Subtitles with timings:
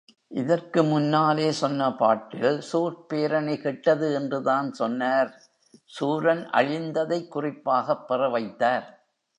[0.27, 5.31] இதற்கு முன்னாலே, சொன்ன பாட்டில், சூர்ப்பேரணி கெட்டது என்றுதான் சொன்னார்
[5.85, 8.87] சூரன் அழிந்ததைக் குறிப்பாகப் பெற வைத்தார்.